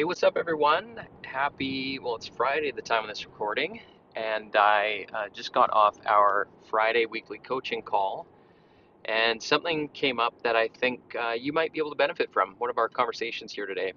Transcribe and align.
Hey, 0.00 0.04
what's 0.04 0.22
up, 0.22 0.38
everyone? 0.38 0.98
Happy, 1.26 1.98
well, 1.98 2.16
it's 2.16 2.26
Friday 2.26 2.70
at 2.70 2.74
the 2.74 2.80
time 2.80 3.02
of 3.02 3.10
this 3.10 3.26
recording, 3.26 3.82
and 4.16 4.56
I 4.56 5.04
uh, 5.12 5.28
just 5.30 5.52
got 5.52 5.68
off 5.74 5.94
our 6.06 6.48
Friday 6.70 7.04
weekly 7.04 7.36
coaching 7.36 7.82
call, 7.82 8.26
and 9.04 9.42
something 9.42 9.90
came 9.90 10.18
up 10.18 10.42
that 10.42 10.56
I 10.56 10.68
think 10.68 11.14
uh, 11.22 11.32
you 11.32 11.52
might 11.52 11.74
be 11.74 11.80
able 11.80 11.90
to 11.90 11.96
benefit 11.96 12.32
from 12.32 12.54
one 12.56 12.70
of 12.70 12.78
our 12.78 12.88
conversations 12.88 13.52
here 13.52 13.66
today. 13.66 13.92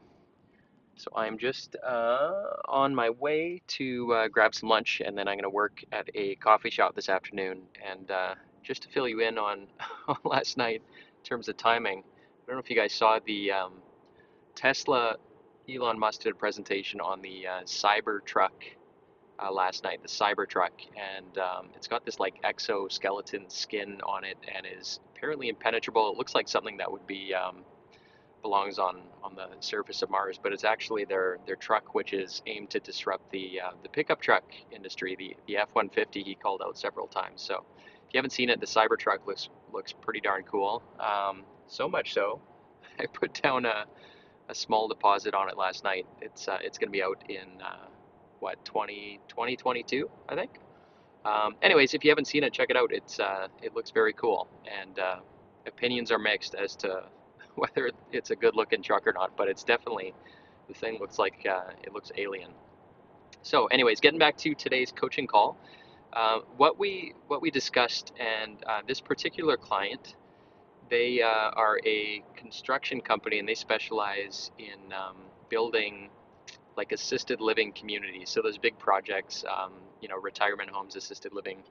So 0.98 1.10
I'm 1.16 1.38
just 1.38 1.78
uh, 1.78 2.48
on 2.68 2.94
my 2.94 3.10
way 3.10 3.62
to 3.68 4.14
uh, 4.14 4.28
grab 4.28 4.54
some 4.54 4.68
lunch, 4.68 5.02
and 5.06 5.18
then 5.18 5.30
I'm 5.30 5.36
going 5.36 5.44
to 5.44 5.50
work 5.50 5.86
at 5.94 6.10
a 6.16 6.36
coffee 6.36 6.70
shop 6.70 6.96
this 6.96 7.08
afternoon. 7.08 7.62
And 7.82 8.12
uh, 8.12 8.36
just 8.62 8.82
to 8.82 8.90
fill 8.90 9.08
you 9.08 9.22
in 9.22 9.38
on, 9.38 9.68
on 10.10 10.18
last 10.26 10.58
night 10.58 10.82
in 10.82 11.24
terms 11.24 11.48
of 11.48 11.56
timing, 11.56 12.00
I 12.00 12.46
don't 12.46 12.58
know 12.58 12.62
if 12.62 12.70
you 12.70 12.76
guys 12.76 12.92
saw 12.92 13.20
the 13.26 13.54
um, 13.54 13.76
Tesla 14.54 15.16
Elon 15.70 15.98
Musk 15.98 16.22
did 16.22 16.34
a 16.34 16.36
presentation 16.36 17.00
on 17.00 17.22
the 17.22 17.48
uh, 17.48 17.62
Cybertruck 17.64 18.52
uh, 19.42 19.52
last 19.52 19.84
night, 19.84 20.02
the 20.02 20.10
Cybertruck, 20.10 20.72
and 20.98 21.38
um, 21.38 21.70
it's 21.76 21.88
got 21.88 22.06
this 22.06 22.20
like 22.20 22.36
exoskeleton 22.44 23.50
skin 23.50 24.02
on 24.04 24.24
it 24.26 24.38
and 24.54 24.66
is 24.66 25.00
apparently 25.16 25.50
impenetrable. 25.50 26.12
It 26.12 26.18
looks 26.18 26.36
like 26.36 26.50
something 26.50 26.78
that 26.78 26.92
would 26.92 27.08
be 27.08 27.34
um, 27.34 27.64
belongs 28.42 28.78
on 28.78 29.02
on 29.24 29.36
the 29.36 29.48
surface 29.62 30.02
of 30.02 30.10
Mars, 30.10 30.38
but 30.42 30.52
it's 30.52 30.66
actually 30.66 31.06
their 31.06 31.40
their 31.48 31.56
truck, 31.56 31.96
which 31.96 32.12
is 32.14 32.42
aimed 32.46 32.70
to 32.72 32.80
disrupt 32.82 33.32
the 33.32 33.62
uh, 33.62 33.72
the 33.84 33.90
pickup 33.90 34.22
truck 34.22 34.44
industry. 34.72 35.16
The 35.16 35.36
the 35.48 35.58
F-150 35.58 36.24
he 36.24 36.36
called 36.36 36.62
out 36.62 36.78
several 36.78 37.08
times. 37.08 37.42
So 37.42 37.64
if 37.78 38.14
you 38.14 38.18
haven't 38.18 38.32
seen 38.32 38.50
it, 38.50 38.60
the 38.60 38.66
Cybertruck 38.66 39.26
looks 39.26 39.50
looks 39.72 39.94
pretty 39.94 40.20
darn 40.20 40.44
cool. 40.44 40.84
Um, 41.00 41.44
so 41.68 41.88
much 41.88 42.14
so, 42.14 42.42
I 43.00 43.06
put 43.06 43.42
down 43.42 43.66
a 43.66 43.86
a 44.50 44.56
small 44.56 44.88
deposit 44.88 45.34
on 45.34 45.50
it 45.50 45.58
last 45.58 45.84
night. 45.84 46.06
It's 46.22 46.48
uh, 46.48 46.58
it's 46.62 46.78
going 46.78 46.90
to 46.90 46.92
be 46.92 47.04
out 47.04 47.24
in 47.30 47.62
uh, 47.62 47.88
what 48.40 48.64
20 48.66 49.20
2022 49.28 50.10
I 50.30 50.36
think. 50.36 50.52
Um, 51.26 51.56
anyways, 51.62 51.94
if 51.94 52.04
you 52.04 52.12
haven't 52.12 52.26
seen 52.26 52.44
it, 52.44 52.52
check 52.52 52.70
it 52.70 52.76
out. 52.76 52.92
It's 52.92 53.20
uh, 53.20 53.48
it 53.62 53.74
looks 53.76 53.92
very 53.92 54.14
cool, 54.14 54.48
and 54.68 55.00
uh, 55.00 55.18
opinions 55.66 56.12
are 56.12 56.20
mixed 56.20 56.56
as 56.56 56.76
to 56.78 57.04
whether 57.56 57.92
it's 58.12 58.32
a 58.32 58.36
good 58.36 58.56
looking 58.56 58.82
truck 58.82 59.08
or 59.08 59.14
not. 59.14 59.36
But 59.38 59.48
it's 59.48 59.64
definitely 59.64 60.14
the 60.68 60.74
thing 60.74 61.00
looks 61.00 61.20
like 61.20 61.46
uh, 61.50 61.72
it 61.84 61.94
looks 61.94 62.12
alien. 62.18 62.52
So, 63.42 63.68
anyways, 63.68 64.00
getting 64.00 64.20
back 64.20 64.38
to 64.38 64.54
today's 64.56 64.92
coaching 64.92 65.28
call, 65.28 65.58
uh, 66.14 66.40
what 66.58 66.78
we 66.78 67.14
what 67.28 67.42
we 67.42 67.52
discussed, 67.52 68.14
and 68.20 68.58
this 68.88 69.00
particular 69.00 69.56
client 69.58 70.16
they 70.94 71.24
uh, 71.24 71.50
are 71.56 71.80
a 71.88 72.24
construction 72.36 73.02
company 73.02 73.40
and 73.40 73.50
they 73.50 73.56
specialize 73.56 74.52
in 74.60 74.94
um, 74.94 75.18
building 75.50 76.12
like 76.78 76.92
assisted 76.92 77.42
living 77.42 77.72
communities. 77.72 78.30
So 78.30 78.44
those 78.44 78.60
big 78.60 78.78
projects, 78.78 79.44
um, 79.50 79.74
you 80.02 80.08
know, 80.08 80.18
retirement 80.18 80.70
homes, 80.70 80.96
assisted 80.96 81.34
living, 81.34 81.64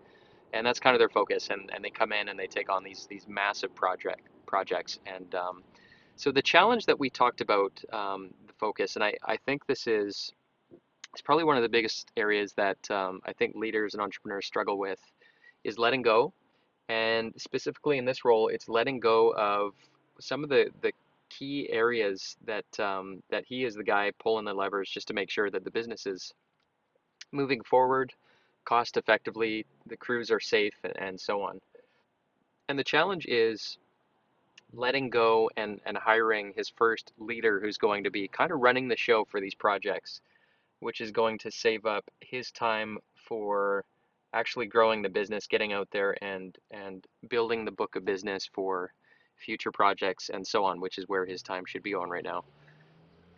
and 0.53 0.67
that's 0.67 0.81
kind 0.81 0.97
of 0.97 0.99
their 0.99 1.09
focus. 1.09 1.51
And, 1.51 1.71
and 1.73 1.85
they 1.85 1.91
come 1.91 2.13
in 2.13 2.31
and 2.31 2.39
they 2.39 2.49
take 2.49 2.69
on 2.69 2.83
these 2.83 3.07
these 3.09 3.29
massive 3.29 3.73
project 3.77 4.23
projects. 4.45 4.99
And 5.07 5.33
um, 5.37 5.63
so 6.17 6.33
the 6.33 6.43
challenge 6.43 6.87
that 6.87 6.99
we 6.99 7.09
talked 7.09 7.41
about, 7.41 7.81
um, 7.93 8.35
the 8.49 8.55
focus, 8.59 8.97
and 8.97 9.05
I, 9.05 9.15
I 9.25 9.37
think 9.37 9.67
this 9.67 9.87
is 9.87 10.33
it's 11.13 11.23
probably 11.23 11.45
one 11.45 11.57
of 11.57 11.63
the 11.63 11.69
biggest 11.69 12.11
areas 12.17 12.55
that 12.55 12.91
um, 12.91 13.21
I 13.25 13.33
think 13.33 13.55
leaders 13.55 13.95
and 13.95 14.03
entrepreneurs 14.03 14.47
struggle 14.47 14.79
with, 14.81 15.01
is 15.63 15.79
letting 15.79 16.03
go 16.03 16.35
and 16.89 17.33
specifically 17.37 17.99
in 17.99 18.05
this 18.05 18.25
role, 18.25 18.49
it's 18.49 18.69
letting 18.69 19.01
go 19.01 19.35
of 19.35 19.73
some 20.21 20.43
of 20.43 20.51
the, 20.51 20.71
the 20.83 20.93
key 21.31 21.69
areas 21.71 22.37
that 22.45 22.81
um, 22.81 23.23
that 23.31 23.45
he 23.47 23.65
is 23.65 23.75
the 23.75 23.85
guy 23.85 24.13
pulling 24.19 24.45
the 24.45 24.53
levers 24.53 24.91
just 24.91 25.09
to 25.09 25.15
make 25.15 25.31
sure 25.31 25.51
that 25.51 25.65
the 25.65 25.71
business 25.71 26.07
is 26.07 26.35
moving 27.33 27.63
forward 27.63 28.13
cost 28.65 28.97
effectively, 28.97 29.67
the 29.87 29.97
crews 29.97 30.31
are 30.31 30.41
safe, 30.41 30.75
and 30.97 31.21
so 31.21 31.43
on. 31.43 31.61
And 32.69 32.79
the 32.79 32.85
challenge 32.85 33.27
is 33.27 33.79
letting 34.73 35.11
go 35.11 35.51
and, 35.57 35.81
and 35.85 35.97
hiring 35.97 36.53
his 36.57 36.69
first 36.69 37.13
leader 37.19 37.61
who's 37.61 37.77
going 37.77 38.05
to 38.05 38.11
be 38.11 38.29
kind 38.29 38.51
of 38.51 38.61
running 38.61 38.89
the 38.89 38.97
show 38.97 39.25
for 39.25 39.41
these 39.41 39.55
projects, 39.55 40.21
which 40.81 41.01
is 41.01 41.11
going 41.11 41.39
to 41.39 41.51
save 41.51 41.85
up 41.85 42.05
his 42.21 42.51
time 42.51 42.99
for 43.15 43.85
actually 44.33 44.67
growing 44.67 45.03
the 45.03 45.09
business, 45.09 45.47
getting 45.47 45.73
out 45.73 45.89
there 45.93 46.17
and 46.23 46.57
and 46.71 47.05
building 47.29 47.65
the 47.65 47.71
book 47.71 47.97
of 47.97 48.05
business 48.05 48.49
for 48.53 48.93
future 49.37 49.73
projects 49.73 50.31
and 50.33 50.47
so 50.47 50.65
on, 50.65 50.81
which 50.81 50.99
is 50.99 51.05
where 51.09 51.27
his 51.27 51.43
time 51.43 51.65
should 51.67 51.83
be 51.83 51.95
on 51.95 52.09
right 52.09 52.25
now. 52.25 52.45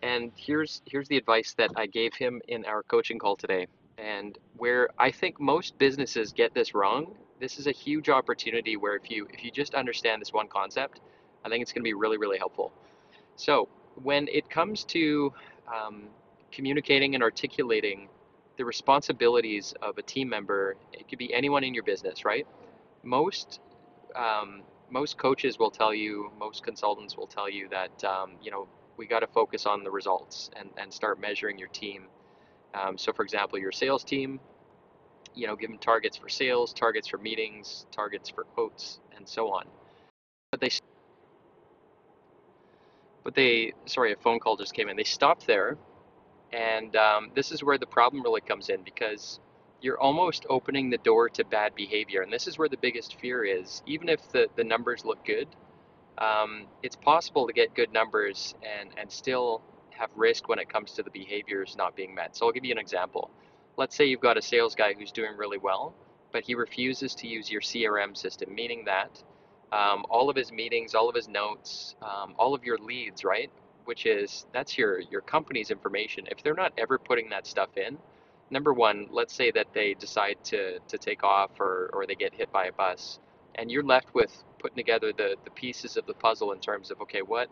And 0.03 0.33
here's 0.37 0.83
here's 0.87 1.09
the 1.09 1.17
advice 1.17 1.55
that 1.59 1.71
I 1.77 1.87
gave 1.87 2.15
him 2.15 2.41
in 2.49 2.65
our 2.65 2.83
coaching 2.83 3.19
call 3.19 3.37
today. 3.37 3.67
And 3.99 4.37
where 4.57 4.89
I 4.99 5.11
think 5.11 5.41
most 5.41 5.79
businesses 5.79 6.33
get 6.33 6.53
this 6.53 6.75
wrong, 6.75 7.15
this 7.41 7.59
is 7.59 7.67
a 7.67 7.73
huge 7.73 8.09
opportunity 8.09 8.77
where 8.77 8.97
if 8.97 9.11
you 9.11 9.27
if 9.33 9.45
you 9.45 9.51
just 9.51 9.75
understand 9.75 10.21
this 10.21 10.33
one 10.33 10.49
concept, 10.49 11.01
I 11.45 11.49
think 11.49 11.63
it's 11.63 11.73
going 11.73 11.83
to 11.83 11.89
be 11.89 11.95
really 11.95 12.19
really 12.19 12.39
helpful. 12.39 12.73
So 13.37 13.69
when 14.03 14.29
it 14.29 14.51
comes 14.51 14.85
to 14.85 15.33
um, 15.69 16.05
communicating 16.53 17.15
and 17.15 17.23
articulating 17.23 18.09
the 18.57 18.65
responsibilities 18.65 19.75
of 19.83 19.99
a 19.99 20.03
team 20.03 20.29
member, 20.29 20.77
it 20.93 21.09
could 21.09 21.19
be 21.19 21.33
anyone 21.35 21.65
in 21.65 21.75
your 21.75 21.85
business, 21.85 22.25
right? 22.25 22.47
Most 23.03 23.61
um, 24.17 24.63
most 24.91 25.19
coaches 25.19 25.59
will 25.59 25.71
tell 25.71 25.95
you, 25.95 26.31
most 26.39 26.63
consultants 26.63 27.17
will 27.17 27.27
tell 27.27 27.49
you 27.51 27.69
that 27.71 28.05
um, 28.05 28.33
you 28.43 28.51
know 28.51 28.69
we 28.97 29.07
got 29.07 29.21
to 29.21 29.27
focus 29.27 29.67
on 29.67 29.83
the 29.83 29.91
results 29.91 30.51
and, 30.57 30.71
and 30.77 30.93
start 30.93 31.21
measuring 31.21 31.59
your 31.59 31.69
team. 31.69 32.05
Um, 32.75 32.99
so, 32.99 33.13
for 33.13 33.25
example, 33.25 33.59
your 33.59 33.73
sales 33.73 34.05
team, 34.05 34.41
you 35.35 35.47
know, 35.47 35.57
give 35.57 35.71
them 35.71 35.79
targets 35.79 36.17
for 36.17 36.29
sales, 36.29 36.73
targets 36.73 37.09
for 37.09 37.19
meetings, 37.19 37.87
targets 37.93 38.29
for 38.29 38.45
quotes, 38.45 39.01
and 39.17 39.29
so 39.29 39.49
on. 39.51 39.65
But 40.53 40.61
they, 40.61 40.71
but 43.25 43.35
they, 43.35 43.73
sorry, 43.87 44.13
a 44.13 44.17
phone 44.17 44.39
call 44.39 44.57
just 44.57 44.75
came 44.75 44.89
in. 44.89 44.97
They 44.97 45.05
stopped 45.05 45.47
there 45.47 45.77
and 46.53 46.95
um, 46.97 47.31
this 47.35 47.53
is 47.53 47.63
where 47.63 47.79
the 47.79 47.87
problem 47.87 48.23
really 48.23 48.41
comes 48.41 48.69
in 48.69 48.83
because 48.83 49.41
you're 49.81 50.01
almost 50.01 50.47
opening 50.49 50.91
the 50.91 50.99
door 50.99 51.29
to 51.29 51.45
bad 51.45 51.75
behavior. 51.75 52.23
And 52.23 52.33
this 52.33 52.47
is 52.47 52.59
where 52.59 52.69
the 52.69 52.77
biggest 52.77 53.21
fear 53.21 53.45
is. 53.45 53.83
Even 53.87 54.09
if 54.09 54.31
the, 54.33 54.49
the 54.57 54.65
numbers 54.65 55.05
look 55.05 55.25
good, 55.27 55.49
um, 56.19 56.67
it's 56.83 56.97
possible 56.97 57.47
to 57.47 57.53
get 57.53 57.75
good 57.75 57.93
numbers 57.93 58.55
and, 58.63 58.91
and 58.97 59.11
still 59.11 59.63
have 59.91 60.11
risk 60.17 60.49
when 60.49 60.59
it 60.59 60.69
comes 60.69 60.93
to 60.93 61.03
the 61.03 61.11
behaviors 61.11 61.77
not 61.77 61.97
being 61.97 62.15
met. 62.15 62.37
So 62.37 62.47
I'll 62.47 62.53
give 62.53 62.65
you 62.65 62.73
an 62.73 62.79
example. 62.79 63.31
Let's 63.77 63.97
say 63.97 64.07
you've 64.07 64.21
got 64.21 64.39
a 64.39 64.43
sales 64.43 64.75
guy 64.75 64.95
who's 64.99 65.13
doing 65.13 65.37
really 65.37 65.59
well, 65.59 65.95
but 66.33 66.45
he 66.45 66.55
refuses 66.55 67.15
to 67.17 67.27
use 67.27 67.51
your 67.51 67.61
CRM 67.61 68.17
system, 68.17 68.55
meaning 68.55 68.85
that 68.87 69.23
um, 69.73 70.07
all 70.09 70.31
of 70.31 70.37
his 70.37 70.53
meetings, 70.53 70.95
all 70.95 71.09
of 71.09 71.15
his 71.15 71.29
notes, 71.29 71.97
um, 72.01 72.35
all 72.39 72.55
of 72.55 72.65
your 72.65 72.79
leads, 72.79 73.25
right, 73.25 73.51
which 73.85 74.07
is 74.07 74.47
that's 74.53 74.79
your 74.79 75.01
your 75.01 75.21
company's 75.23 75.71
information. 75.71 76.27
If 76.31 76.43
they're 76.43 76.55
not 76.55 76.73
ever 76.79 76.99
putting 76.99 77.31
that 77.31 77.47
stuff 77.47 77.71
in, 77.77 77.99
number 78.51 78.73
one, 78.73 79.09
let's 79.11 79.35
say 79.35 79.51
that 79.53 79.69
they 79.75 79.95
decide 79.95 80.37
to 80.45 80.79
to 80.89 80.99
take 80.99 81.25
off 81.25 81.61
or 81.61 81.91
or 81.93 82.07
they 82.07 82.15
get 82.15 82.35
hit 82.35 82.53
by 82.53 82.67
a 82.67 82.73
bus, 82.73 83.19
and 83.57 83.71
you're 83.71 83.85
left 83.85 84.15
with 84.15 84.33
putting 84.59 84.77
together 84.77 85.13
the 85.13 85.37
the 85.45 85.51
pieces 85.51 85.97
of 85.97 86.07
the 86.07 86.15
puzzle 86.15 86.53
in 86.53 86.61
terms 86.61 86.91
of 86.91 87.01
okay, 87.03 87.23
what 87.23 87.49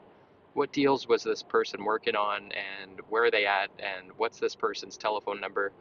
what 0.55 0.73
deals 0.73 1.09
was 1.09 1.23
this 1.23 1.43
person 1.43 1.85
working 1.85 2.17
on 2.17 2.51
and 2.53 3.01
where 3.09 3.25
are 3.25 3.31
they 3.31 3.47
at 3.47 3.71
and 3.79 4.11
what's 4.19 4.39
this 4.39 4.55
person's 4.55 4.97
telephone 4.97 5.41
number. 5.41 5.73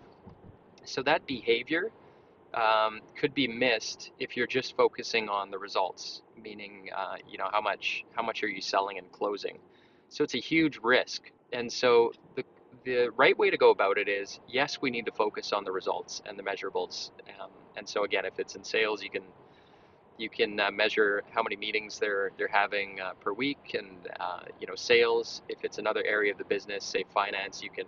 So 0.86 1.04
that 1.04 1.26
behavior 1.28 1.92
um, 2.54 3.02
could 3.20 3.34
be 3.34 3.48
missed 3.48 4.12
if 4.20 4.36
you're 4.38 4.48
just 4.48 4.76
focusing 4.76 5.30
on 5.30 5.52
the 5.52 5.58
results, 5.60 6.22
meaning 6.42 6.90
uh, 6.96 7.16
you 7.30 7.38
know 7.38 7.50
how 7.52 7.62
much 7.62 8.06
how 8.14 8.24
much 8.24 8.44
are 8.44 8.48
you 8.50 8.62
selling 8.62 8.98
and 8.98 9.12
closing. 9.12 9.60
So 10.12 10.24
it's 10.26 10.36
a 10.36 10.40
huge 10.42 10.80
risk. 10.84 11.32
And 11.54 11.72
so 11.74 12.14
the 12.38 12.46
the 12.86 13.10
right 13.18 13.38
way 13.38 13.52
to 13.52 13.58
go 13.58 13.72
about 13.72 14.00
it 14.00 14.10
is 14.10 14.40
yes, 14.50 14.80
we 14.82 14.92
need 14.92 15.08
to 15.08 15.14
focus 15.14 15.54
on 15.54 15.66
the 15.66 15.74
results 15.74 16.22
and 16.28 16.40
the 16.40 16.44
measurables. 16.44 17.12
Um, 17.42 17.52
and 17.78 17.90
so 17.90 18.06
again, 18.06 18.26
if 18.26 18.40
it's 18.40 18.56
in 18.56 18.64
sales, 18.66 19.04
you 19.04 19.12
can 19.12 19.24
You 20.18 20.30
can 20.30 20.60
uh, 20.60 20.70
measure 20.72 21.24
how 21.32 21.42
many 21.44 21.56
meetings 21.56 22.00
they're 22.00 22.32
they're 22.38 22.48
having 22.48 23.00
uh, 23.02 23.14
per 23.20 23.34
week, 23.34 23.76
and 23.80 24.08
uh, 24.20 24.42
you 24.60 24.68
know 24.68 24.76
sales. 24.76 25.42
If 25.50 25.64
it's 25.64 25.80
another 25.80 26.04
area 26.06 26.32
of 26.32 26.38
the 26.38 26.46
business, 26.46 26.86
say 26.86 27.04
finance, 27.14 27.64
you 27.64 27.72
can 27.72 27.88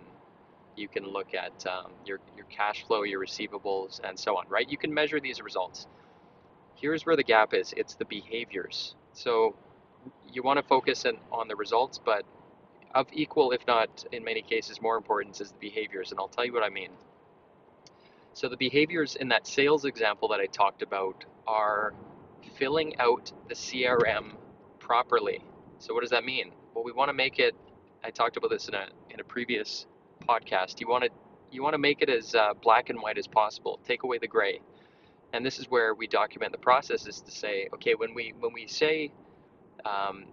you 0.76 0.88
can 0.88 1.04
look 1.06 1.34
at 1.34 1.66
um, 1.66 1.92
your 2.04 2.20
your 2.36 2.46
cash 2.46 2.84
flow, 2.86 3.04
your 3.04 3.20
receivables, 3.20 4.00
and 4.04 4.18
so 4.18 4.36
on. 4.36 4.44
Right? 4.48 4.68
You 4.68 4.78
can 4.78 4.92
measure 4.94 5.20
these 5.20 5.40
results. 5.42 5.86
Here's 6.76 7.06
where 7.06 7.16
the 7.16 7.24
gap 7.24 7.54
is. 7.54 7.74
It's 7.76 7.96
the 7.96 8.06
behaviors. 8.06 8.96
So 9.12 9.56
you 10.32 10.42
want 10.42 10.58
to 10.58 10.62
focus 10.62 11.04
in, 11.04 11.16
on 11.32 11.48
the 11.48 11.56
results, 11.56 12.00
but 12.04 12.24
of 12.94 13.06
equal, 13.12 13.50
if 13.52 13.66
not 13.66 14.04
in 14.12 14.24
many 14.24 14.42
cases 14.42 14.80
more 14.80 14.96
importance, 14.96 15.40
is 15.40 15.50
the 15.50 15.58
behaviors. 15.58 16.10
And 16.10 16.20
I'll 16.20 16.28
tell 16.28 16.44
you 16.44 16.52
what 16.52 16.62
I 16.62 16.70
mean. 16.70 16.90
So 18.34 18.48
the 18.48 18.56
behaviors 18.56 19.16
in 19.16 19.28
that 19.28 19.46
sales 19.46 19.84
example 19.84 20.28
that 20.28 20.40
I 20.40 20.46
talked 20.46 20.82
about 20.82 21.24
are 21.46 21.94
filling 22.56 22.98
out 22.98 23.32
the 23.48 23.54
CRM 23.54 24.32
properly. 24.78 25.42
So 25.78 25.94
what 25.94 26.00
does 26.00 26.10
that 26.10 26.24
mean? 26.24 26.52
Well, 26.74 26.84
we 26.84 26.92
want 26.92 27.08
to 27.08 27.12
make 27.14 27.38
it. 27.38 27.54
I 28.02 28.10
talked 28.10 28.36
about 28.36 28.50
this 28.50 28.68
in 28.68 28.74
a 28.74 28.88
in 29.10 29.20
a 29.20 29.24
previous 29.24 29.86
podcast. 30.28 30.80
You 30.80 30.88
want 30.88 31.04
to 31.04 31.10
you 31.50 31.62
want 31.62 31.74
to 31.74 31.78
make 31.78 32.02
it 32.02 32.08
as 32.08 32.34
uh, 32.34 32.54
black 32.62 32.90
and 32.90 33.00
white 33.00 33.18
as 33.18 33.26
possible. 33.26 33.78
Take 33.86 34.02
away 34.02 34.18
the 34.18 34.26
gray, 34.26 34.60
and 35.32 35.46
this 35.46 35.58
is 35.58 35.66
where 35.70 35.94
we 35.94 36.06
document 36.06 36.52
the 36.52 36.58
process. 36.58 37.06
Is 37.06 37.20
to 37.20 37.30
say, 37.30 37.68
okay, 37.74 37.94
when 37.94 38.14
we 38.14 38.34
when 38.40 38.52
we 38.52 38.66
say, 38.66 39.12
um, 39.86 40.26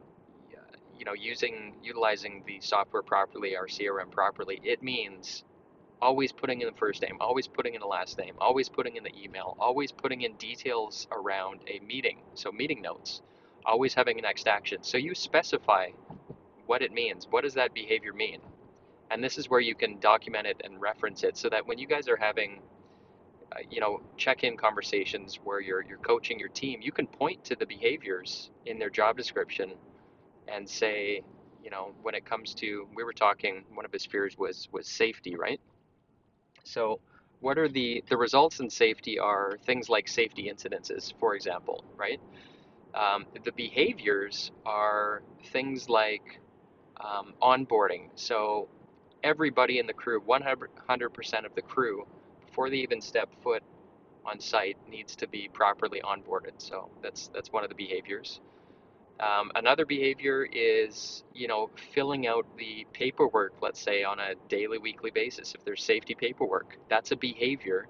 you 0.98 1.06
know, 1.06 1.13
using 1.13 1.75
utilizing 1.83 2.44
the 2.45 2.59
software 2.62 3.01
properly, 3.01 3.56
our 3.56 3.68
CRM 3.68 4.12
properly, 4.12 4.62
it 4.63 4.83
means 4.83 5.44
always 6.01 6.31
putting 6.31 6.62
in 6.62 6.68
the 6.68 6.77
first 6.77 7.01
name, 7.01 7.18
always 7.19 7.48
putting 7.48 7.75
in 7.75 7.81
the 7.81 7.88
last 7.88 8.18
name, 8.18 8.36
always 8.39 8.69
putting 8.69 8.95
in 8.95 9.03
the 9.03 9.12
email, 9.19 9.57
always 9.59 9.92
putting 9.92 10.21
in 10.21 10.33
details 10.36 11.07
around 11.12 11.62
a 11.68 11.80
meeting, 11.80 12.19
so 12.36 12.51
meeting 12.51 12.81
notes, 12.81 13.21
always 13.65 13.94
having 13.94 14.18
next 14.21 14.48
action. 14.48 14.80
So 14.83 14.98
you 14.98 15.15
specify 15.15 15.89
what 16.65 16.81
it 16.81 16.92
means. 16.92 17.27
What 17.30 17.44
does 17.44 17.56
that 17.56 17.74
behavior 17.74 18.13
mean? 18.13 18.42
And 19.12 19.24
this 19.24 19.38
is 19.38 19.50
where 19.50 19.59
you 19.59 19.75
can 19.75 20.00
document 20.00 20.48
it 20.48 20.62
and 20.63 20.81
reference 20.81 21.24
it 21.24 21.38
so 21.38 21.50
that 21.50 21.68
when 21.68 21.77
you 21.80 21.88
guys 21.88 22.07
are 22.07 22.18
having 22.18 22.62
you 23.69 23.80
know, 23.81 24.01
check-in 24.18 24.57
conversations 24.57 25.39
where 25.44 25.59
you're 25.59 25.83
you're 25.83 25.98
coaching 26.00 26.39
your 26.39 26.50
team, 26.50 26.81
you 26.81 26.92
can 26.92 27.07
point 27.07 27.44
to 27.45 27.56
the 27.56 27.65
behaviors 27.65 28.51
in 28.65 28.80
their 28.80 28.89
job 28.89 29.18
description 29.18 29.74
and 30.48 30.68
say, 30.69 31.21
you 31.63 31.69
know, 31.69 31.94
when 32.01 32.15
it 32.15 32.25
comes 32.25 32.53
to 32.56 32.88
we 32.95 33.03
were 33.03 33.13
talking, 33.13 33.63
one 33.74 33.86
of 33.86 33.92
his 33.92 34.06
fears 34.06 34.38
was 34.38 34.69
was 34.71 34.88
safety, 34.88 35.36
right? 35.36 35.59
So 36.63 37.00
what 37.39 37.57
are 37.57 37.68
the, 37.68 38.03
the 38.09 38.18
results 38.18 38.59
in 38.59 38.69
safety 38.69 39.19
are 39.19 39.57
things 39.65 39.89
like 39.89 40.07
safety 40.07 40.51
incidences, 40.53 41.13
for 41.19 41.36
example, 41.36 41.83
right? 41.98 42.19
Um, 42.94 43.25
the 43.44 43.51
behaviors 43.53 44.51
are 44.65 45.24
things 45.51 45.89
like 45.89 46.39
um, 47.03 47.33
onboarding. 47.42 48.09
So 48.15 48.68
everybody 49.24 49.80
in 49.80 49.88
the 49.88 49.94
crew, 49.94 50.21
100% 50.21 51.45
of 51.45 51.56
the 51.56 51.62
crew, 51.62 52.06
before 52.51 52.69
they 52.69 52.77
even 52.77 53.01
step 53.01 53.30
foot 53.44 53.63
on 54.25 54.39
site, 54.39 54.77
needs 54.89 55.15
to 55.18 55.27
be 55.30 55.50
properly 55.53 56.01
onboarded. 56.03 56.53
So 56.59 56.92
that's 57.03 57.30
that's 57.33 57.51
one 57.53 57.63
of 57.63 57.69
the 57.69 57.75
behaviors. 57.75 58.42
Um, 59.19 59.51
another 59.56 59.86
behavior 59.86 60.48
is, 60.51 61.24
you 61.33 61.48
know, 61.48 61.71
filling 61.95 62.27
out 62.27 62.45
the 62.57 62.86
paperwork, 62.94 63.53
let's 63.62 63.81
say 63.81 64.03
on 64.03 64.19
a 64.19 64.36
daily, 64.50 64.80
weekly 64.80 65.12
basis. 65.12 65.56
If 65.56 65.65
there's 65.65 65.83
safety 65.83 66.15
paperwork, 66.15 66.77
that's 66.89 67.12
a 67.13 67.18
behavior 67.18 67.88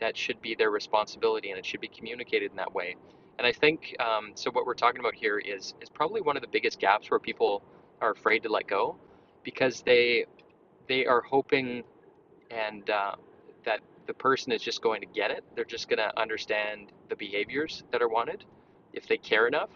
that 0.00 0.16
should 0.18 0.42
be 0.42 0.56
their 0.56 0.70
responsibility 0.70 1.50
and 1.50 1.58
it 1.58 1.66
should 1.66 1.80
be 1.80 1.88
communicated 1.88 2.50
in 2.52 2.58
that 2.58 2.74
way. 2.74 2.96
And 3.38 3.46
I 3.46 3.52
think, 3.52 3.96
um, 4.00 4.32
so 4.34 4.50
what 4.52 4.66
we're 4.66 4.74
talking 4.74 5.00
about 5.00 5.14
here 5.14 5.38
is, 5.38 5.74
is 5.82 5.90
probably 5.90 6.22
one 6.22 6.36
of 6.36 6.42
the 6.42 6.48
biggest 6.48 6.80
gaps 6.80 7.10
where 7.10 7.20
people 7.20 7.62
are 8.02 8.12
afraid 8.12 8.42
to 8.44 8.50
let 8.50 8.68
go 8.68 8.96
because 9.44 9.82
they, 9.82 10.26
they 10.88 11.06
are 11.06 11.22
hoping 11.22 11.84
and 12.50 12.90
uh, 12.90 13.16
that 13.64 13.80
the 14.10 14.14
person 14.14 14.52
is 14.52 14.62
just 14.62 14.82
going 14.82 15.00
to 15.00 15.06
get 15.06 15.30
it. 15.30 15.44
They're 15.54 15.64
just 15.76 15.88
going 15.88 16.00
to 16.00 16.20
understand 16.20 16.92
the 17.08 17.16
behaviors 17.16 17.84
that 17.92 18.02
are 18.02 18.08
wanted 18.08 18.44
if 18.92 19.06
they 19.08 19.18
care 19.18 19.48
enough 19.48 19.70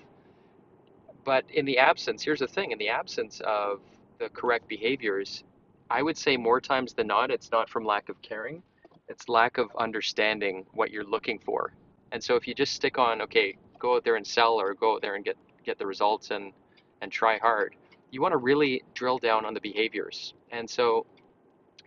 but 1.25 1.45
in 1.51 1.65
the 1.65 1.79
absence, 1.79 2.23
here's 2.23 2.41
the 2.41 2.47
thing 2.47 2.71
in 2.71 2.79
the 2.79 2.89
absence 2.89 3.41
of 3.47 3.81
the 4.19 4.29
correct 4.29 4.69
behaviors, 4.69 5.45
I 5.91 6.03
would 6.03 6.19
say 6.19 6.37
more 6.37 6.61
times 6.61 6.95
than 6.95 7.07
not, 7.07 7.31
it's 7.31 7.51
not 7.51 7.69
from 7.69 7.85
lack 7.85 8.09
of 8.09 8.21
caring, 8.23 8.63
it's 9.09 9.29
lack 9.29 9.59
of 9.59 9.71
understanding 9.79 10.67
what 10.75 10.91
you're 10.91 11.05
looking 11.05 11.39
for. 11.39 11.73
And 12.13 12.23
so 12.23 12.37
if 12.37 12.47
you 12.47 12.55
just 12.55 12.75
stick 12.75 12.99
on, 12.99 13.23
okay, 13.23 13.57
go 13.79 13.97
out 13.97 14.05
there 14.05 14.17
and 14.17 14.27
sell 14.27 14.55
or 14.55 14.75
go 14.75 14.95
out 14.95 15.03
there 15.03 15.17
and 15.17 15.25
get, 15.25 15.37
get 15.65 15.79
the 15.79 15.87
results 15.87 16.31
and, 16.31 16.53
and 17.01 17.11
try 17.11 17.39
hard, 17.39 17.75
you 18.11 18.23
want 18.23 18.33
to 18.33 18.39
really 18.39 18.83
drill 18.95 19.19
down 19.19 19.45
on 19.45 19.55
the 19.55 19.61
behaviors. 19.61 20.35
And 20.53 20.69
so 20.69 21.07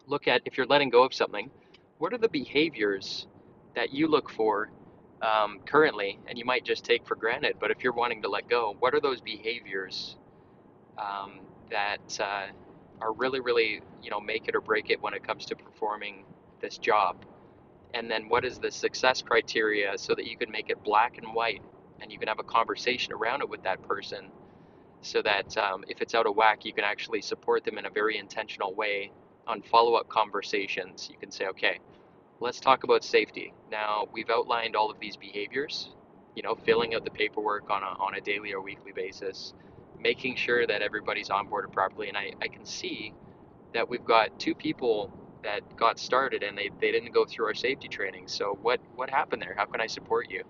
look 0.07 0.27
at 0.27 0.41
if 0.45 0.57
you're 0.57 0.67
letting 0.67 0.89
go 0.89 1.03
of 1.03 1.13
something, 1.13 1.49
what 1.99 2.13
are 2.13 2.17
the 2.17 2.29
behaviors 2.29 3.27
that 3.75 3.91
you 3.93 4.07
look 4.07 4.29
for 4.29 4.69
um, 5.21 5.59
currently, 5.65 6.19
and 6.27 6.37
you 6.37 6.45
might 6.45 6.65
just 6.65 6.83
take 6.85 7.07
for 7.07 7.15
granted. 7.15 7.57
But 7.59 7.71
if 7.71 7.83
you're 7.83 7.93
wanting 7.93 8.21
to 8.23 8.29
let 8.29 8.49
go, 8.49 8.75
what 8.79 8.93
are 8.93 9.01
those 9.01 9.21
behaviors 9.21 10.17
um, 10.97 11.39
that 11.71 12.19
uh, 12.19 12.47
are 13.01 13.13
really, 13.13 13.39
really, 13.39 13.81
you 14.01 14.11
know, 14.11 14.19
make 14.19 14.47
it 14.47 14.55
or 14.55 14.61
break 14.61 14.89
it 14.89 15.01
when 15.01 15.13
it 15.13 15.25
comes 15.25 15.45
to 15.47 15.55
performing 15.55 16.25
this 16.61 16.77
job? 16.77 17.17
And 17.93 18.11
then 18.11 18.29
what 18.29 18.45
is 18.45 18.59
the 18.59 18.71
success 18.71 19.21
criteria 19.21 19.97
so 19.97 20.13
that 20.15 20.25
you 20.25 20.37
can 20.37 20.51
make 20.51 20.69
it 20.69 20.83
black 20.83 21.17
and 21.17 21.33
white, 21.33 21.61
and 22.01 22.11
you 22.11 22.19
can 22.19 22.27
have 22.27 22.39
a 22.39 22.43
conversation 22.43 23.13
around 23.13 23.41
it 23.41 23.49
with 23.49 23.63
that 23.63 23.81
person, 23.83 24.29
so 25.01 25.21
that 25.23 25.57
um, 25.57 25.83
if 25.87 26.01
it's 26.01 26.15
out 26.15 26.27
of 26.27 26.35
whack, 26.35 26.65
you 26.65 26.73
can 26.73 26.83
actually 26.83 27.21
support 27.21 27.63
them 27.63 27.77
in 27.77 27.85
a 27.85 27.89
very 27.89 28.17
intentional 28.17 28.73
way 28.75 29.11
on 29.47 29.61
follow-up 29.63 30.09
conversations. 30.09 31.09
You 31.11 31.17
can 31.19 31.31
say, 31.31 31.47
okay 31.47 31.79
let's 32.41 32.59
talk 32.59 32.85
about 32.85 33.03
safety. 33.03 33.53
Now, 33.71 34.07
we've 34.13 34.29
outlined 34.29 34.77
all 34.77 34.91
of 34.91 34.99
these 35.01 35.17
behaviors, 35.17 35.91
you 36.35 36.43
know, 36.43 36.55
filling 36.55 36.95
out 36.95 37.05
the 37.05 37.11
paperwork 37.11 37.69
on 37.71 37.83
a, 37.83 37.87
on 38.01 38.15
a 38.15 38.21
daily 38.21 38.53
or 38.53 38.61
weekly 38.61 38.93
basis, 38.93 39.53
making 39.99 40.37
sure 40.37 40.67
that 40.67 40.83
everybody's 40.83 41.29
onboarded 41.29 41.73
properly. 41.73 42.09
And 42.09 42.17
I, 42.17 42.33
I 42.41 42.47
can 42.49 42.65
see 42.65 43.13
that 43.73 43.89
we've 43.89 44.05
got 44.05 44.39
two 44.39 44.55
people 44.55 45.11
that 45.43 45.61
got 45.77 45.99
started 45.99 46.43
and 46.43 46.57
they, 46.57 46.71
they 46.81 46.91
didn't 46.91 47.13
go 47.13 47.25
through 47.25 47.47
our 47.47 47.55
safety 47.55 47.87
training. 47.87 48.27
So 48.27 48.57
what, 48.61 48.81
what 48.95 49.09
happened 49.09 49.41
there? 49.41 49.55
How 49.57 49.65
can 49.65 49.81
I 49.81 49.87
support 49.87 50.29
you? 50.29 50.43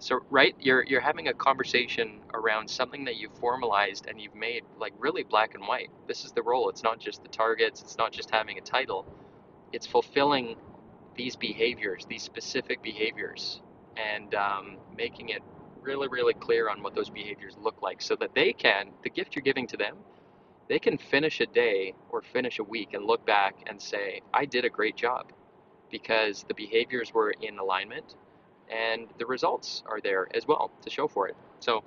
So 0.00 0.20
right, 0.30 0.54
you're 0.60 0.84
you're 0.86 1.00
having 1.00 1.28
a 1.28 1.34
conversation 1.34 2.20
around 2.34 2.70
something 2.70 3.04
that 3.06 3.16
you've 3.16 3.34
formalized 3.40 4.06
and 4.08 4.20
you've 4.20 4.34
made 4.36 4.64
like 4.78 4.94
really 4.98 5.24
black 5.24 5.54
and 5.54 5.66
white. 5.66 5.90
This 6.08 6.24
is 6.24 6.32
the 6.32 6.42
role. 6.42 6.70
It's 6.70 6.84
not 6.84 7.00
just 7.00 7.22
the 7.22 7.28
targets. 7.30 7.82
It's 7.82 7.98
not 7.98 8.12
just 8.12 8.30
having 8.30 8.58
a 8.58 8.62
title. 8.62 9.06
It's 9.72 9.86
fulfilling 9.86 10.56
these 11.16 11.36
behaviors, 11.36 12.06
these 12.08 12.22
specific 12.22 12.82
behaviors, 12.82 13.62
and 13.96 14.34
um, 14.34 14.78
making 14.96 15.30
it 15.30 15.42
really, 15.82 16.08
really 16.08 16.34
clear 16.34 16.70
on 16.70 16.82
what 16.82 16.94
those 16.94 17.10
behaviors 17.10 17.56
look 17.58 17.82
like 17.82 18.02
so 18.02 18.16
that 18.16 18.34
they 18.34 18.52
can, 18.52 18.90
the 19.04 19.10
gift 19.10 19.34
you're 19.36 19.42
giving 19.42 19.66
to 19.68 19.76
them, 19.78 19.96
they 20.68 20.78
can 20.78 20.98
finish 20.98 21.40
a 21.40 21.46
day 21.46 21.94
or 22.10 22.22
finish 22.22 22.58
a 22.58 22.64
week 22.64 22.94
and 22.94 23.04
look 23.04 23.24
back 23.26 23.56
and 23.68 23.80
say, 23.80 24.22
I 24.34 24.46
did 24.46 24.64
a 24.64 24.70
great 24.70 24.96
job 24.96 25.32
because 25.90 26.44
the 26.48 26.54
behaviors 26.54 27.12
were 27.14 27.34
in 27.42 27.58
alignment 27.58 28.14
and 28.70 29.08
the 29.18 29.26
results 29.26 29.82
are 29.86 30.00
there 30.00 30.28
as 30.34 30.46
well 30.46 30.70
to 30.82 30.90
show 30.90 31.08
for 31.08 31.28
it. 31.28 31.36
So 31.60 31.82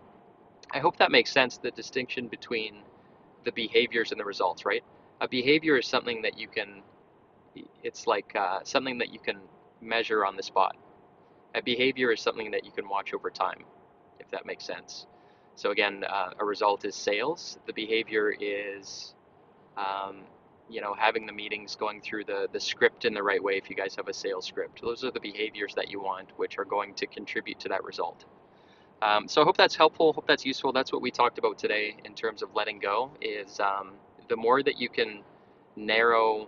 I 0.72 0.80
hope 0.80 0.98
that 0.98 1.12
makes 1.12 1.32
sense 1.32 1.58
the 1.58 1.72
distinction 1.72 2.28
between 2.28 2.84
the 3.46 3.52
behaviors 3.54 4.12
and 4.12 4.20
the 4.20 4.26
results, 4.26 4.66
right? 4.66 4.84
A 5.22 5.28
behavior 5.28 5.78
is 5.78 5.88
something 5.88 6.22
that 6.24 6.38
you 6.38 6.48
can 6.48 6.84
it's 7.84 8.08
like 8.08 8.36
uh, 8.36 8.60
something 8.64 8.98
that 9.00 9.14
you 9.14 9.20
can 9.20 9.38
measure 9.82 10.26
on 10.26 10.36
the 10.38 10.44
spot. 10.44 10.76
A 11.56 11.62
behavior 11.62 12.12
is 12.12 12.22
something 12.22 12.52
that 12.52 12.66
you 12.66 12.72
can 12.72 12.88
watch 12.88 13.14
over 13.14 13.30
time, 13.30 13.64
if 14.20 14.30
that 14.32 14.46
makes 14.46 14.66
sense. 14.66 15.08
So 15.56 15.72
again, 15.72 16.04
uh, 16.10 16.32
a 16.40 16.46
result 16.46 16.86
is 16.86 16.96
sales. 16.96 17.58
The 17.68 17.74
behavior 17.74 18.34
is, 18.40 19.16
um, 19.78 20.22
you 20.70 20.82
know, 20.82 20.94
having 20.98 21.26
the 21.26 21.34
meetings, 21.34 21.76
going 21.76 22.02
through 22.02 22.26
the 22.26 22.48
the 22.52 22.60
script 22.60 23.06
in 23.06 23.14
the 23.14 23.24
right 23.24 23.44
way. 23.44 23.54
If 23.58 23.70
you 23.70 23.76
guys 23.76 23.96
have 23.96 24.08
a 24.08 24.14
sales 24.14 24.46
script, 24.46 24.82
those 24.82 25.04
are 25.04 25.12
the 25.12 25.20
behaviors 25.20 25.74
that 25.76 25.90
you 25.90 26.02
want, 26.02 26.30
which 26.38 26.58
are 26.58 26.66
going 26.66 26.94
to 26.96 27.08
contribute 27.08 27.60
to 27.62 27.70
that 27.70 27.84
result. 27.84 28.26
Um, 29.02 29.28
so 29.28 29.42
I 29.42 29.46
hope 29.46 29.58
that's 29.58 29.76
helpful. 29.76 30.14
Hope 30.14 30.28
that's 30.28 30.46
useful. 30.46 30.72
That's 30.72 30.92
what 30.92 31.02
we 31.02 31.12
talked 31.12 31.40
about 31.40 31.58
today 31.58 31.96
in 32.06 32.14
terms 32.14 32.44
of 32.44 32.50
letting 32.56 32.80
go. 32.80 33.12
Is 33.22 33.60
um, 33.60 33.94
the 34.30 34.36
more 34.36 34.64
that 34.64 34.80
you 34.80 34.90
can 34.90 35.24
narrow 35.76 36.48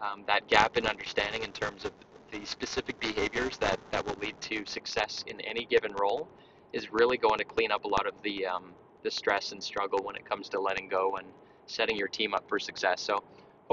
um, 0.00 0.24
that 0.26 0.48
gap 0.48 0.76
in 0.76 0.86
understanding 0.86 1.42
in 1.42 1.52
terms 1.52 1.84
of 1.84 1.92
the 2.30 2.44
specific 2.44 2.98
behaviors 2.98 3.58
that, 3.58 3.78
that 3.90 4.04
will 4.06 4.16
lead 4.20 4.40
to 4.40 4.64
success 4.66 5.24
in 5.26 5.40
any 5.42 5.66
given 5.66 5.92
role 5.92 6.28
is 6.72 6.90
really 6.92 7.18
going 7.18 7.38
to 7.38 7.44
clean 7.44 7.70
up 7.70 7.84
a 7.84 7.88
lot 7.88 8.06
of 8.06 8.14
the, 8.22 8.46
um, 8.46 8.72
the 9.02 9.10
stress 9.10 9.52
and 9.52 9.62
struggle 9.62 10.00
when 10.02 10.16
it 10.16 10.24
comes 10.28 10.48
to 10.48 10.58
letting 10.60 10.88
go 10.88 11.16
and 11.16 11.26
setting 11.66 11.96
your 11.96 12.08
team 12.08 12.34
up 12.34 12.48
for 12.48 12.58
success. 12.58 13.00
So 13.00 13.22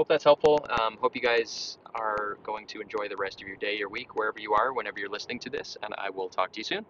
hope 0.00 0.08
that's 0.08 0.24
helpful. 0.24 0.66
Um, 0.80 0.96
hope 0.98 1.14
you 1.14 1.20
guys 1.20 1.76
are 1.94 2.38
going 2.42 2.66
to 2.68 2.80
enjoy 2.80 3.06
the 3.10 3.18
rest 3.18 3.42
of 3.42 3.46
your 3.46 3.58
day, 3.58 3.76
your 3.76 3.90
week, 3.90 4.14
wherever 4.14 4.40
you 4.40 4.54
are, 4.54 4.72
whenever 4.72 4.98
you're 4.98 5.10
listening 5.10 5.38
to 5.40 5.50
this, 5.50 5.76
and 5.82 5.92
I 5.98 6.08
will 6.08 6.30
talk 6.30 6.54
to 6.54 6.60
you 6.60 6.64
soon. 6.64 6.86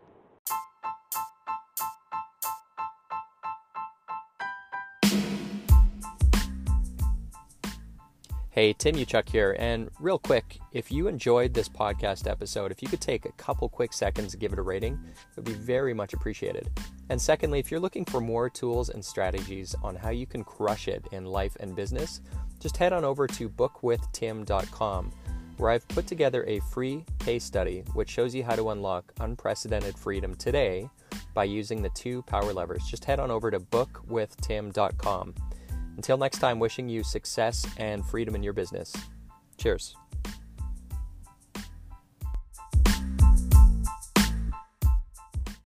Hey, 8.50 8.73
Tim 8.75 8.95
Uchuck 8.95 9.29
here. 9.29 9.57
And 9.59 9.90
real 9.99 10.19
quick, 10.19 10.61
if 10.73 10.93
you 10.93 11.09
enjoyed 11.09 11.55
this 11.55 11.69
podcast 11.69 12.31
episode, 12.31 12.71
if 12.71 12.81
you 12.81 12.88
could 12.88 13.00
take 13.00 13.25
a 13.25 13.33
couple 13.33 13.69
quick 13.69 13.93
seconds 13.93 14.33
to 14.33 14.38
give 14.38 14.52
it 14.52 14.59
a 14.59 14.62
rating, 14.62 14.95
it 15.05 15.37
would 15.37 15.45
be 15.45 15.55
very 15.55 15.95
much 15.95 16.12
appreciated. 16.12 16.71
And 17.09 17.21
secondly, 17.21 17.59
if 17.59 17.71
you're 17.73 17.81
looking 17.81 18.05
for 18.05 18.21
more 18.21 18.49
tools 18.49 18.90
and 18.90 19.05
strategies 19.05 19.75
on 19.83 19.97
how 19.97 20.11
you 20.11 20.26
can 20.26 20.45
crush 20.45 20.87
it 20.87 21.05
in 21.11 21.25
life 21.25 21.57
and 21.59 21.75
business, 21.75 22.21
just 22.61 22.76
head 22.76 22.93
on 22.93 23.05
over 23.05 23.26
to 23.26 23.49
bookwithtim.com, 23.49 25.11
where 25.57 25.71
I've 25.71 25.88
put 25.88 26.07
together 26.07 26.45
a 26.47 26.61
free 26.61 27.05
case 27.19 27.45
study 27.45 27.85
which 27.95 28.11
shows 28.11 28.35
you 28.35 28.45
how 28.45 28.55
to 28.55 28.71
unlock 28.71 29.12
unprecedented 29.21 29.99
freedom 29.99 30.35
today 30.35 30.88
by 31.35 31.45
using 31.45 31.83
the 31.83 31.90
two 31.90 32.23
power 32.23 32.52
levers. 32.52 32.85
Just 32.85 33.05
head 33.05 33.21
on 33.21 33.31
over 33.31 33.50
to 33.50 33.61
bookwithtim.com. 33.61 35.35
Until 35.97 36.17
next 36.17 36.38
time, 36.38 36.59
wishing 36.59 36.88
you 36.88 37.02
success 37.02 37.67
and 37.76 38.05
freedom 38.05 38.35
in 38.35 38.43
your 38.43 38.52
business. 38.52 38.95
Cheers. 39.59 39.97